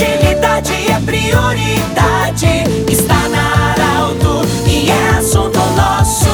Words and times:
Agilidade 0.00 0.72
é 0.90 0.98
prioridade. 1.04 2.46
Está 2.90 3.28
na 3.28 3.72
Arauto 3.72 4.48
e 4.66 4.88
é 4.88 5.08
assunto 5.10 5.58
nosso. 5.76 6.30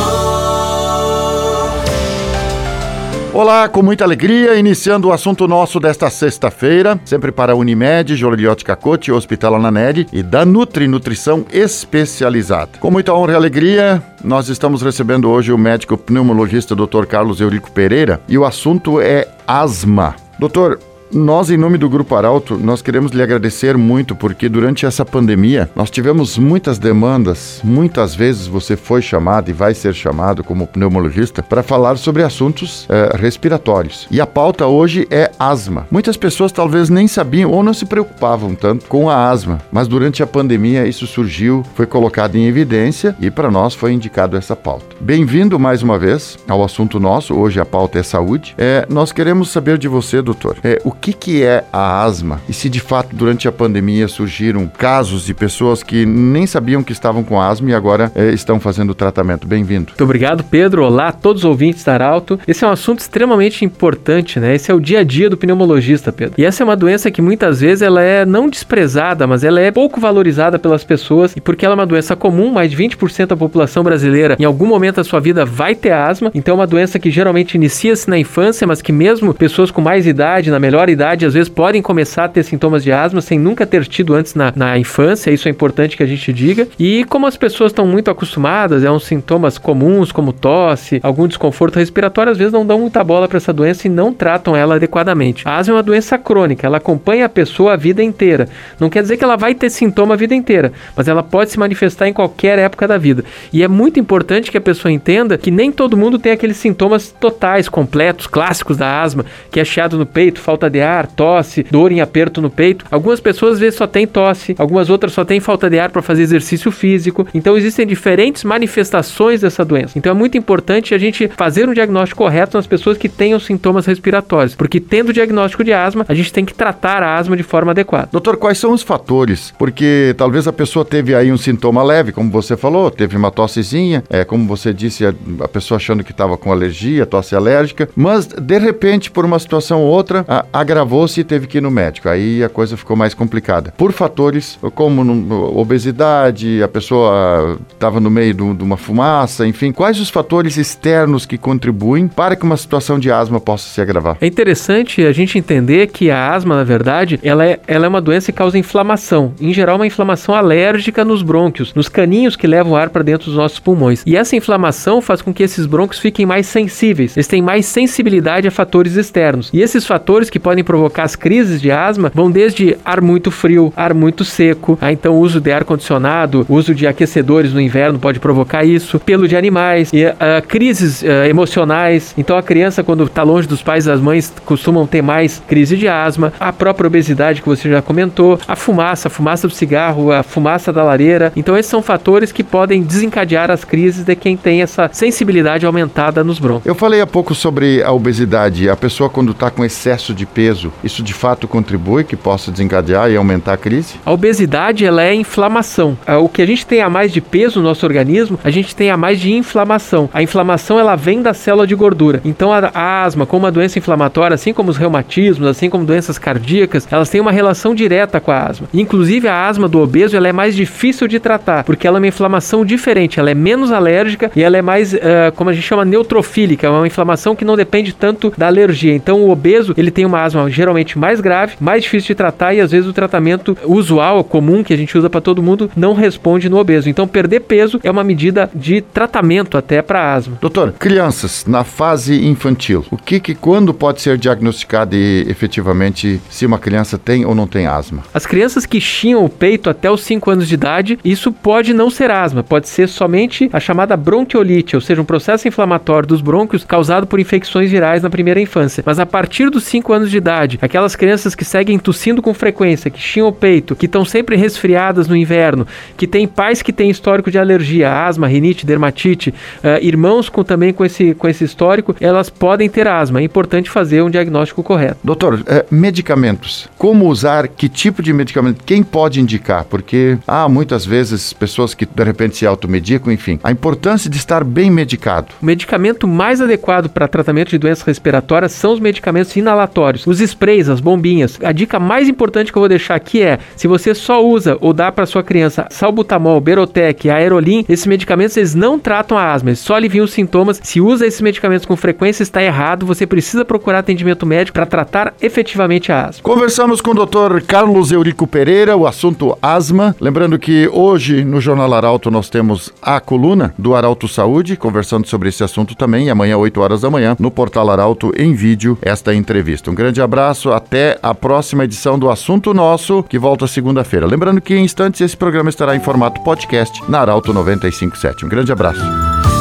Olá, 3.34 3.68
com 3.68 3.82
muita 3.82 4.04
alegria, 4.04 4.54
iniciando 4.54 5.08
o 5.08 5.12
assunto 5.12 5.48
nosso 5.48 5.80
desta 5.80 6.08
sexta-feira, 6.08 6.98
sempre 7.04 7.32
para 7.32 7.54
a 7.54 7.56
Unimed, 7.56 8.14
Joliliote 8.14 8.64
Cacote, 8.64 9.10
Hospital 9.10 9.56
Ananed 9.56 10.06
e 10.12 10.22
da 10.22 10.44
Nutri 10.44 10.86
Nutrição 10.86 11.44
Especializada. 11.52 12.78
Com 12.78 12.92
muita 12.92 13.12
honra 13.12 13.32
e 13.32 13.36
alegria, 13.36 14.00
nós 14.22 14.48
estamos 14.48 14.80
recebendo 14.80 15.28
hoje 15.28 15.50
o 15.50 15.58
médico 15.58 15.98
pneumologista 15.98 16.76
Dr. 16.76 17.04
Carlos 17.06 17.40
Eurico 17.40 17.72
Pereira 17.72 18.20
e 18.28 18.38
o 18.38 18.44
assunto 18.44 19.00
é 19.00 19.26
asma. 19.44 20.14
Doutor, 20.38 20.78
nós, 21.16 21.50
em 21.50 21.56
nome 21.56 21.78
do 21.78 21.88
Grupo 21.88 22.14
Arauto, 22.14 22.58
nós 22.58 22.82
queremos 22.82 23.10
lhe 23.12 23.22
agradecer 23.22 23.76
muito 23.76 24.14
porque 24.14 24.50
durante 24.50 24.84
essa 24.84 25.04
pandemia 25.04 25.68
nós 25.74 25.90
tivemos 25.90 26.36
muitas 26.36 26.78
demandas. 26.78 27.60
Muitas 27.64 28.14
vezes 28.14 28.46
você 28.46 28.76
foi 28.76 29.00
chamado 29.00 29.48
e 29.48 29.52
vai 29.52 29.72
ser 29.72 29.94
chamado 29.94 30.44
como 30.44 30.66
pneumologista 30.66 31.42
para 31.42 31.62
falar 31.62 31.96
sobre 31.96 32.22
assuntos 32.22 32.86
eh, 32.90 33.16
respiratórios. 33.16 34.06
E 34.10 34.20
a 34.20 34.26
pauta 34.26 34.66
hoje 34.66 35.08
é 35.10 35.30
asma. 35.38 35.86
Muitas 35.90 36.18
pessoas 36.18 36.52
talvez 36.52 36.90
nem 36.90 37.08
sabiam 37.08 37.50
ou 37.50 37.62
não 37.62 37.72
se 37.72 37.86
preocupavam 37.86 38.54
tanto 38.54 38.86
com 38.86 39.08
a 39.08 39.30
asma, 39.30 39.58
mas 39.72 39.88
durante 39.88 40.22
a 40.22 40.26
pandemia 40.26 40.86
isso 40.86 41.06
surgiu, 41.06 41.64
foi 41.74 41.86
colocado 41.86 42.36
em 42.36 42.46
evidência 42.46 43.16
e 43.18 43.30
para 43.30 43.50
nós 43.50 43.74
foi 43.74 43.92
indicado 43.92 44.36
essa 44.36 44.54
pauta. 44.54 44.94
Bem-vindo 45.00 45.58
mais 45.58 45.82
uma 45.82 45.98
vez 45.98 46.38
ao 46.46 46.62
assunto 46.62 47.00
nosso. 47.00 47.34
Hoje 47.34 47.58
a 47.58 47.64
pauta 47.64 47.98
é 47.98 48.02
saúde. 48.02 48.54
É, 48.58 48.84
nós 48.90 49.12
queremos 49.12 49.50
saber 49.50 49.78
de 49.78 49.88
você, 49.88 50.20
doutor, 50.20 50.58
é, 50.62 50.78
o 50.84 50.92
que, 51.05 51.05
que 51.12 51.42
é 51.42 51.64
a 51.72 52.02
asma 52.02 52.40
e 52.48 52.52
se 52.52 52.68
de 52.68 52.80
fato 52.80 53.14
durante 53.14 53.48
a 53.48 53.52
pandemia 53.52 54.08
surgiram 54.08 54.66
casos 54.66 55.26
de 55.26 55.34
pessoas 55.34 55.82
que 55.82 56.04
nem 56.04 56.46
sabiam 56.46 56.82
que 56.82 56.92
estavam 56.92 57.22
com 57.22 57.40
asma 57.40 57.70
e 57.70 57.74
agora 57.74 58.10
eh, 58.14 58.30
estão 58.32 58.58
fazendo 58.60 58.90
o 58.90 58.94
tratamento. 58.94 59.46
Bem-vindo. 59.46 59.88
Muito 59.88 60.04
obrigado, 60.04 60.44
Pedro. 60.44 60.84
Olá 60.84 61.08
a 61.08 61.12
todos 61.12 61.42
os 61.42 61.48
ouvintes 61.48 61.84
da 61.84 61.94
Arauto. 61.94 62.38
Esse 62.46 62.64
é 62.64 62.68
um 62.68 62.70
assunto 62.70 63.00
extremamente 63.00 63.64
importante, 63.64 64.40
né? 64.40 64.54
Esse 64.54 64.70
é 64.70 64.74
o 64.74 64.80
dia 64.80 65.00
a 65.00 65.04
dia 65.04 65.30
do 65.30 65.36
pneumologista, 65.36 66.12
Pedro. 66.12 66.34
E 66.38 66.44
essa 66.44 66.62
é 66.62 66.64
uma 66.64 66.76
doença 66.76 67.10
que 67.10 67.22
muitas 67.22 67.60
vezes 67.60 67.82
ela 67.82 68.02
é 68.02 68.24
não 68.24 68.48
desprezada, 68.48 69.26
mas 69.26 69.44
ela 69.44 69.60
é 69.60 69.70
pouco 69.70 70.00
valorizada 70.00 70.58
pelas 70.58 70.84
pessoas 70.84 71.34
e 71.36 71.40
porque 71.40 71.64
ela 71.64 71.74
é 71.74 71.78
uma 71.78 71.86
doença 71.86 72.16
comum, 72.16 72.52
mais 72.52 72.70
de 72.70 72.76
20% 72.76 73.26
da 73.26 73.36
população 73.36 73.82
brasileira 73.82 74.36
em 74.38 74.44
algum 74.44 74.66
momento 74.66 74.96
da 74.96 75.04
sua 75.04 75.20
vida 75.20 75.44
vai 75.44 75.74
ter 75.74 75.92
asma. 75.92 76.30
Então 76.34 76.52
é 76.52 76.58
uma 76.58 76.66
doença 76.66 76.98
que 76.98 77.10
geralmente 77.10 77.54
inicia-se 77.54 78.08
na 78.08 78.18
infância, 78.18 78.66
mas 78.66 78.82
que 78.82 78.92
mesmo 78.92 79.34
pessoas 79.34 79.70
com 79.70 79.80
mais 79.80 80.06
idade, 80.06 80.50
na 80.50 80.58
melhor 80.58 80.85
idade, 80.90 81.26
às 81.26 81.34
vezes 81.34 81.48
podem 81.48 81.82
começar 81.82 82.24
a 82.24 82.28
ter 82.28 82.42
sintomas 82.42 82.82
de 82.82 82.92
asma 82.92 83.20
sem 83.20 83.38
nunca 83.38 83.66
ter 83.66 83.84
tido 83.86 84.14
antes 84.14 84.34
na, 84.34 84.52
na 84.54 84.78
infância. 84.78 85.30
Isso 85.30 85.48
é 85.48 85.50
importante 85.50 85.96
que 85.96 86.02
a 86.02 86.06
gente 86.06 86.32
diga. 86.32 86.68
E 86.78 87.04
como 87.04 87.26
as 87.26 87.36
pessoas 87.36 87.72
estão 87.72 87.86
muito 87.86 88.10
acostumadas, 88.10 88.84
é 88.84 88.90
uns 88.90 89.04
sintomas 89.04 89.58
comuns 89.58 90.12
como 90.12 90.32
tosse, 90.32 91.00
algum 91.02 91.26
desconforto 91.26 91.78
respiratório, 91.78 92.32
às 92.32 92.38
vezes 92.38 92.52
não 92.52 92.66
dão 92.66 92.80
muita 92.80 93.02
bola 93.02 93.28
para 93.28 93.36
essa 93.36 93.52
doença 93.52 93.86
e 93.86 93.90
não 93.90 94.12
tratam 94.12 94.56
ela 94.56 94.76
adequadamente. 94.76 95.42
A 95.46 95.56
asma 95.56 95.74
é 95.74 95.76
uma 95.76 95.82
doença 95.82 96.18
crônica, 96.18 96.66
ela 96.66 96.76
acompanha 96.78 97.26
a 97.26 97.28
pessoa 97.28 97.74
a 97.74 97.76
vida 97.76 98.02
inteira. 98.02 98.48
Não 98.78 98.88
quer 98.90 99.02
dizer 99.02 99.16
que 99.16 99.24
ela 99.24 99.36
vai 99.36 99.54
ter 99.54 99.70
sintoma 99.70 100.14
a 100.14 100.16
vida 100.16 100.34
inteira, 100.34 100.72
mas 100.94 101.08
ela 101.08 101.22
pode 101.22 101.50
se 101.50 101.58
manifestar 101.58 102.08
em 102.08 102.12
qualquer 102.12 102.58
época 102.58 102.86
da 102.86 102.98
vida. 102.98 103.24
E 103.52 103.62
é 103.62 103.68
muito 103.68 103.98
importante 103.98 104.50
que 104.50 104.58
a 104.58 104.60
pessoa 104.60 104.92
entenda 104.92 105.38
que 105.38 105.50
nem 105.50 105.70
todo 105.72 105.96
mundo 105.96 106.18
tem 106.18 106.32
aqueles 106.32 106.56
sintomas 106.56 107.10
totais, 107.10 107.68
completos, 107.68 108.26
clássicos 108.26 108.76
da 108.76 109.02
asma, 109.02 109.24
que 109.50 109.60
é 109.60 109.64
chiado 109.64 109.98
no 109.98 110.06
peito, 110.06 110.40
falta 110.40 110.68
de 110.68 110.75
ar, 110.80 111.06
tosse, 111.06 111.64
dor 111.70 111.92
em 111.92 112.00
aperto 112.00 112.40
no 112.40 112.50
peito. 112.50 112.84
Algumas 112.90 113.20
pessoas 113.20 113.54
às 113.54 113.60
vezes 113.60 113.76
só 113.76 113.86
têm 113.86 114.06
tosse, 114.06 114.54
algumas 114.58 114.90
outras 114.90 115.12
só 115.12 115.24
têm 115.24 115.40
falta 115.40 115.68
de 115.70 115.78
ar 115.78 115.90
para 115.90 116.02
fazer 116.02 116.22
exercício 116.22 116.70
físico. 116.70 117.26
Então 117.34 117.56
existem 117.56 117.86
diferentes 117.86 118.44
manifestações 118.44 119.40
dessa 119.40 119.64
doença. 119.64 119.98
Então 119.98 120.10
é 120.10 120.14
muito 120.14 120.36
importante 120.36 120.94
a 120.94 120.98
gente 120.98 121.28
fazer 121.36 121.68
um 121.68 121.74
diagnóstico 121.74 122.16
correto 122.16 122.56
nas 122.56 122.66
pessoas 122.66 122.98
que 122.98 123.08
tenham 123.08 123.38
sintomas 123.38 123.86
respiratórios, 123.86 124.54
porque 124.54 124.80
tendo 124.80 125.10
o 125.10 125.12
diagnóstico 125.12 125.62
de 125.62 125.72
asma, 125.72 126.04
a 126.08 126.14
gente 126.14 126.32
tem 126.32 126.44
que 126.44 126.54
tratar 126.54 127.02
a 127.02 127.16
asma 127.16 127.36
de 127.36 127.42
forma 127.42 127.70
adequada. 127.70 128.08
Doutor, 128.10 128.36
quais 128.36 128.58
são 128.58 128.72
os 128.72 128.82
fatores? 128.82 129.54
Porque 129.58 130.14
talvez 130.16 130.48
a 130.48 130.52
pessoa 130.52 130.84
teve 130.84 131.14
aí 131.14 131.30
um 131.30 131.36
sintoma 131.36 131.82
leve, 131.82 132.12
como 132.12 132.30
você 132.30 132.56
falou, 132.56 132.90
teve 132.90 133.16
uma 133.16 133.30
tossezinha, 133.30 134.02
é 134.10 134.24
como 134.24 134.46
você 134.46 134.72
disse, 134.72 135.06
a, 135.06 135.14
a 135.40 135.48
pessoa 135.48 135.76
achando 135.76 136.02
que 136.02 136.10
estava 136.10 136.36
com 136.36 136.50
alergia, 136.50 137.06
tosse 137.06 137.36
alérgica, 137.36 137.88
mas 137.94 138.26
de 138.26 138.58
repente, 138.58 139.10
por 139.10 139.24
uma 139.24 139.38
situação 139.38 139.82
ou 139.82 139.88
outra, 139.88 140.24
agravou-se 140.66 141.20
e 141.20 141.24
teve 141.24 141.46
que 141.46 141.58
ir 141.58 141.60
no 141.60 141.70
médico. 141.70 142.08
Aí 142.08 142.42
a 142.42 142.48
coisa 142.48 142.76
ficou 142.76 142.96
mais 142.96 143.14
complicada. 143.14 143.72
Por 143.76 143.92
fatores 143.92 144.58
como 144.74 145.56
obesidade, 145.58 146.62
a 146.62 146.68
pessoa 146.68 147.58
estava 147.72 148.00
no 148.00 148.10
meio 148.10 148.34
de 148.34 148.42
uma 148.42 148.76
fumaça, 148.76 149.46
enfim, 149.46 149.72
quais 149.72 150.00
os 150.00 150.10
fatores 150.10 150.56
externos 150.56 151.24
que 151.24 151.38
contribuem 151.38 152.08
para 152.08 152.34
que 152.34 152.44
uma 152.44 152.56
situação 152.56 152.98
de 152.98 153.10
asma 153.10 153.40
possa 153.40 153.68
se 153.68 153.80
agravar? 153.80 154.16
É 154.20 154.26
interessante 154.26 155.04
a 155.04 155.12
gente 155.12 155.38
entender 155.38 155.86
que 155.88 156.10
a 156.10 156.34
asma, 156.34 156.56
na 156.56 156.64
verdade, 156.64 157.20
ela 157.22 157.46
é, 157.46 157.60
ela 157.66 157.86
é 157.86 157.88
uma 157.88 158.00
doença 158.00 158.32
que 158.32 158.38
causa 158.38 158.58
inflamação. 158.58 159.32
Em 159.40 159.52
geral, 159.52 159.76
uma 159.76 159.86
inflamação 159.86 160.34
alérgica 160.34 161.04
nos 161.04 161.22
brônquios, 161.22 161.72
nos 161.74 161.88
caninhos 161.88 162.36
que 162.36 162.46
levam 162.46 162.72
o 162.72 162.76
ar 162.76 162.90
para 162.90 163.02
dentro 163.02 163.26
dos 163.26 163.36
nossos 163.36 163.58
pulmões. 163.58 164.02
E 164.04 164.16
essa 164.16 164.36
inflamação 164.36 165.00
faz 165.00 165.22
com 165.22 165.32
que 165.32 165.42
esses 165.42 165.66
brônquios 165.66 166.00
fiquem 166.00 166.26
mais 166.26 166.46
sensíveis. 166.46 167.16
Eles 167.16 167.28
têm 167.28 167.42
mais 167.42 167.66
sensibilidade 167.66 168.48
a 168.48 168.50
fatores 168.50 168.96
externos. 168.96 169.50
E 169.52 169.60
esses 169.60 169.86
fatores 169.86 170.30
que 170.30 170.38
podem 170.38 170.55
provocar 170.62 171.04
as 171.04 171.16
crises 171.16 171.60
de 171.60 171.70
asma 171.70 172.10
vão 172.14 172.30
desde 172.30 172.76
ar 172.84 173.00
muito 173.00 173.30
frio, 173.30 173.72
ar 173.76 173.94
muito 173.94 174.24
seco, 174.24 174.78
ah, 174.80 174.92
então 174.92 175.16
uso 175.18 175.40
de 175.40 175.52
ar 175.52 175.64
condicionado, 175.64 176.46
uso 176.48 176.74
de 176.74 176.86
aquecedores 176.86 177.52
no 177.52 177.60
inverno 177.60 177.98
pode 177.98 178.20
provocar 178.20 178.64
isso, 178.64 178.98
pelo 179.00 179.28
de 179.28 179.36
animais, 179.36 179.90
e, 179.92 180.04
uh, 180.06 180.14
crises 180.46 181.02
uh, 181.02 181.26
emocionais. 181.28 182.14
Então 182.16 182.36
a 182.36 182.42
criança 182.42 182.82
quando 182.82 183.04
está 183.04 183.22
longe 183.22 183.48
dos 183.48 183.62
pais, 183.62 183.88
as 183.88 184.00
mães 184.00 184.32
costumam 184.44 184.86
ter 184.86 185.02
mais 185.02 185.42
crise 185.46 185.76
de 185.76 185.88
asma, 185.88 186.32
a 186.38 186.52
própria 186.52 186.86
obesidade 186.86 187.42
que 187.42 187.48
você 187.48 187.70
já 187.70 187.82
comentou, 187.82 188.38
a 188.46 188.56
fumaça, 188.56 189.08
a 189.08 189.10
fumaça 189.10 189.48
do 189.48 189.54
cigarro, 189.54 190.12
a 190.12 190.22
fumaça 190.22 190.72
da 190.72 190.82
lareira. 190.82 191.32
Então 191.36 191.56
esses 191.56 191.70
são 191.70 191.82
fatores 191.82 192.32
que 192.32 192.44
podem 192.44 192.82
desencadear 192.82 193.50
as 193.50 193.64
crises 193.64 194.04
de 194.04 194.14
quem 194.14 194.36
tem 194.36 194.62
essa 194.62 194.88
sensibilidade 194.92 195.66
aumentada 195.66 196.22
nos 196.22 196.38
brônquios. 196.38 196.66
Eu 196.66 196.74
falei 196.74 197.00
há 197.00 197.06
pouco 197.06 197.34
sobre 197.34 197.82
a 197.82 197.92
obesidade. 197.92 198.68
A 198.68 198.76
pessoa 198.76 199.10
quando 199.10 199.32
está 199.32 199.50
com 199.50 199.64
excesso 199.64 200.14
de 200.14 200.24
peso, 200.26 200.45
isso 200.82 201.02
de 201.02 201.12
fato 201.12 201.48
contribui 201.48 202.04
que 202.04 202.16
possa 202.16 202.50
desencadear 202.50 203.10
e 203.10 203.16
aumentar 203.16 203.54
a 203.54 203.56
crise? 203.56 203.94
A 204.04 204.12
obesidade 204.12 204.84
ela 204.84 205.02
é 205.02 205.14
inflamação. 205.14 205.96
Ah, 206.06 206.18
o 206.18 206.28
que 206.28 206.42
a 206.42 206.46
gente 206.46 206.66
tem 206.66 206.80
a 206.80 206.88
mais 206.88 207.12
de 207.12 207.20
peso 207.20 207.60
no 207.60 207.68
nosso 207.68 207.84
organismo, 207.86 208.38
a 208.42 208.50
gente 208.50 208.74
tem 208.74 208.90
a 208.90 208.96
mais 208.96 209.20
de 209.20 209.32
inflamação. 209.32 210.08
A 210.12 210.22
inflamação 210.22 210.78
ela 210.78 210.96
vem 210.96 211.22
da 211.22 211.34
célula 211.34 211.66
de 211.66 211.74
gordura. 211.74 212.20
Então 212.24 212.52
a, 212.52 213.04
asma, 213.04 213.26
como 213.26 213.44
uma 213.44 213.52
doença 213.52 213.78
inflamatória, 213.78 214.34
assim 214.34 214.52
como 214.52 214.70
os 214.70 214.76
reumatismos, 214.76 215.46
assim 215.46 215.68
como 215.70 215.84
doenças 215.84 216.18
cardíacas, 216.18 216.86
elas 216.90 217.08
têm 217.08 217.20
uma 217.20 217.32
relação 217.32 217.74
direta 217.74 218.20
com 218.20 218.30
a 218.30 218.46
asma. 218.46 218.68
Inclusive 218.72 219.28
a 219.28 219.48
asma 219.48 219.68
do 219.68 219.80
obeso 219.80 220.16
ela 220.16 220.28
é 220.28 220.32
mais 220.32 220.54
difícil 220.54 221.08
de 221.08 221.18
tratar, 221.18 221.64
porque 221.64 221.86
ela 221.86 221.98
é 221.98 222.00
uma 222.00 222.06
inflamação 222.06 222.64
diferente, 222.64 223.18
ela 223.18 223.30
é 223.30 223.34
menos 223.34 223.72
alérgica 223.72 224.30
e 224.34 224.42
ela 224.42 224.56
é 224.56 224.62
mais, 224.62 224.92
uh, 224.92 224.98
como 225.34 225.50
a 225.50 225.52
gente 225.52 225.66
chama, 225.66 225.84
neutrofílica, 225.84 226.66
é 226.66 226.70
uma 226.70 226.86
inflamação 226.86 227.34
que 227.34 227.44
não 227.44 227.56
depende 227.56 227.92
tanto 227.92 228.32
da 228.36 228.46
alergia. 228.46 228.94
Então 228.94 229.22
o 229.22 229.30
obeso 229.30 229.74
ele 229.76 229.90
tem 229.90 230.04
uma 230.04 230.22
asma 230.22 230.35
geralmente 230.48 230.98
mais 230.98 231.20
grave, 231.20 231.56
mais 231.60 231.82
difícil 231.82 232.08
de 232.08 232.14
tratar 232.14 232.54
e 232.54 232.60
às 232.60 232.70
vezes 232.70 232.88
o 232.88 232.92
tratamento 232.92 233.56
usual, 233.64 234.22
comum 234.24 234.62
que 234.62 234.72
a 234.72 234.76
gente 234.76 234.96
usa 234.96 235.10
para 235.10 235.20
todo 235.20 235.42
mundo 235.42 235.70
não 235.76 235.94
responde 235.94 236.48
no 236.48 236.58
obeso. 236.58 236.88
Então 236.88 237.06
perder 237.06 237.40
peso 237.40 237.80
é 237.82 237.90
uma 237.90 238.04
medida 238.04 238.50
de 238.54 238.80
tratamento 238.80 239.56
até 239.56 239.82
para 239.82 240.14
asma. 240.14 240.38
Doutor, 240.40 240.72
crianças 240.72 241.44
na 241.46 241.64
fase 241.64 242.26
infantil, 242.26 242.84
o 242.90 242.96
que 242.96 243.20
que 243.20 243.34
quando 243.34 243.72
pode 243.72 244.00
ser 244.00 244.18
diagnosticado 244.18 244.94
e 244.94 245.24
efetivamente 245.28 246.20
se 246.28 246.46
uma 246.46 246.58
criança 246.58 246.98
tem 246.98 247.24
ou 247.24 247.34
não 247.34 247.46
tem 247.46 247.66
asma? 247.66 248.02
As 248.12 248.26
crianças 248.26 248.66
que 248.66 248.80
chiam 248.80 249.24
o 249.24 249.28
peito 249.28 249.70
até 249.70 249.90
os 249.90 250.02
5 250.02 250.30
anos 250.30 250.48
de 250.48 250.54
idade, 250.54 250.98
isso 251.04 251.32
pode 251.32 251.72
não 251.72 251.90
ser 251.90 252.10
asma, 252.10 252.42
pode 252.42 252.68
ser 252.68 252.88
somente 252.88 253.48
a 253.52 253.60
chamada 253.60 253.96
bronquiolite, 253.96 254.76
ou 254.76 254.80
seja, 254.80 255.00
um 255.00 255.04
processo 255.04 255.46
inflamatório 255.48 256.08
dos 256.08 256.20
brônquios 256.20 256.64
causado 256.64 257.06
por 257.06 257.20
infecções 257.20 257.70
virais 257.70 258.02
na 258.02 258.10
primeira 258.10 258.40
infância. 258.40 258.82
Mas 258.86 258.98
a 258.98 259.06
partir 259.06 259.50
dos 259.50 259.64
5 259.64 259.92
anos 259.92 260.10
de 260.10 260.18
aquelas 260.60 260.96
crianças 260.96 261.34
que 261.34 261.44
seguem 261.44 261.78
tossindo 261.78 262.20
com 262.22 262.34
frequência, 262.34 262.90
que 262.90 263.00
chiam 263.00 263.28
o 263.28 263.32
peito, 263.32 263.76
que 263.76 263.86
estão 263.86 264.04
sempre 264.04 264.36
resfriadas 264.36 265.08
no 265.08 265.16
inverno, 265.16 265.66
que 265.96 266.06
tem 266.06 266.26
pais 266.26 266.62
que 266.62 266.72
têm 266.72 266.90
histórico 266.90 267.30
de 267.30 267.38
alergia, 267.38 268.06
asma, 268.06 268.26
rinite, 268.26 268.66
dermatite, 268.66 269.30
uh, 269.30 269.82
irmãos 269.82 270.28
com, 270.28 270.42
também 270.42 270.72
com 270.72 270.84
esse, 270.84 271.14
com 271.14 271.28
esse 271.28 271.44
histórico, 271.44 271.94
elas 272.00 272.30
podem 272.30 272.68
ter 272.68 272.86
asma. 272.88 273.20
É 273.20 273.22
importante 273.22 273.70
fazer 273.70 274.02
um 274.02 274.10
diagnóstico 274.10 274.62
correto. 274.62 274.98
Doutor, 275.02 275.42
é, 275.46 275.64
medicamentos. 275.70 276.68
Como 276.76 277.06
usar? 277.06 277.48
Que 277.48 277.68
tipo 277.68 278.02
de 278.02 278.12
medicamento? 278.12 278.62
Quem 278.64 278.82
pode 278.82 279.20
indicar? 279.20 279.64
Porque 279.64 280.18
há 280.26 280.48
muitas 280.48 280.84
vezes 280.84 281.32
pessoas 281.32 281.74
que 281.74 281.86
de 281.86 282.04
repente 282.04 282.36
se 282.36 282.46
automedicam, 282.46 283.12
enfim. 283.12 283.38
A 283.42 283.50
importância 283.50 284.10
de 284.10 284.16
estar 284.16 284.44
bem 284.44 284.70
medicado. 284.70 285.28
O 285.40 285.46
medicamento 285.46 286.06
mais 286.06 286.40
adequado 286.40 286.88
para 286.88 287.08
tratamento 287.08 287.50
de 287.50 287.58
doenças 287.58 287.84
respiratórias 287.84 288.52
são 288.52 288.72
os 288.72 288.80
medicamentos 288.80 289.34
inalatórios. 289.36 290.06
Os 290.06 290.15
Os 290.16 290.20
sprays, 290.22 290.70
as 290.70 290.80
bombinhas. 290.80 291.38
A 291.42 291.52
dica 291.52 291.78
mais 291.78 292.08
importante 292.08 292.50
que 292.50 292.56
eu 292.56 292.62
vou 292.62 292.68
deixar 292.70 292.94
aqui 292.94 293.20
é: 293.20 293.38
se 293.54 293.68
você 293.68 293.94
só 293.94 294.24
usa 294.24 294.56
ou 294.62 294.72
dá 294.72 294.90
para 294.90 295.04
sua 295.04 295.22
criança 295.22 295.66
salbutamol, 295.70 296.40
Berotec, 296.40 297.10
Aerolim, 297.10 297.66
esses 297.68 297.86
medicamentos 297.86 298.34
eles 298.38 298.54
não 298.54 298.78
tratam 298.78 299.18
a 299.18 299.30
asma, 299.30 299.50
eles 299.50 299.58
só 299.58 299.74
aliviam 299.74 300.06
os 300.06 300.12
sintomas. 300.12 300.58
Se 300.62 300.80
usa 300.80 301.06
esses 301.06 301.20
medicamentos 301.20 301.66
com 301.66 301.76
frequência, 301.76 302.22
está 302.22 302.42
errado. 302.42 302.86
Você 302.86 303.06
precisa 303.06 303.44
procurar 303.44 303.80
atendimento 303.80 304.24
médico 304.24 304.54
para 304.54 304.64
tratar 304.64 305.12
efetivamente 305.20 305.92
a 305.92 306.06
asma. 306.06 306.22
Conversamos 306.22 306.80
com 306.80 306.92
o 306.92 307.06
Dr. 307.06 307.42
Carlos 307.46 307.92
Eurico 307.92 308.26
Pereira, 308.26 308.74
o 308.74 308.86
assunto 308.86 309.36
asma. 309.42 309.94
Lembrando 310.00 310.38
que 310.38 310.66
hoje 310.72 311.24
no 311.24 311.42
Jornal 311.42 311.74
Arauto 311.74 312.10
nós 312.10 312.30
temos 312.30 312.72
a 312.80 312.98
coluna 313.00 313.52
do 313.58 313.74
Arauto 313.74 314.08
Saúde, 314.08 314.56
conversando 314.56 315.06
sobre 315.06 315.28
esse 315.28 315.44
assunto 315.44 315.74
também. 315.74 316.06
E 316.06 316.10
amanhã, 316.10 316.38
8 316.38 316.58
horas 316.58 316.80
da 316.80 316.90
manhã, 316.90 317.14
no 317.18 317.30
Portal 317.30 317.68
Arauto, 317.68 318.12
em 318.16 318.32
vídeo, 318.32 318.78
esta 318.80 319.14
entrevista. 319.14 319.70
Um 319.70 319.74
grande 319.74 319.95
abraço, 320.00 320.52
até 320.52 320.98
a 321.02 321.14
próxima 321.14 321.64
edição 321.64 321.98
do 321.98 322.10
Assunto 322.10 322.52
Nosso, 322.54 323.02
que 323.02 323.18
volta 323.18 323.46
segunda-feira. 323.46 324.06
Lembrando 324.06 324.40
que 324.40 324.54
em 324.54 324.64
instantes 324.64 325.00
esse 325.00 325.16
programa 325.16 325.50
estará 325.50 325.74
em 325.74 325.80
formato 325.80 326.20
podcast 326.22 326.82
na 326.88 327.00
Arauto 327.00 327.32
957. 327.32 328.24
Um 328.24 328.28
grande 328.28 328.52
abraço. 328.52 328.80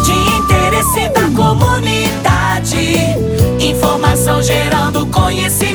De 0.03 0.11
interesse 0.11 1.09
da 1.09 1.29
comunidade, 1.35 2.77
informação 3.59 4.41
gerando 4.41 5.05
conhecimento. 5.07 5.74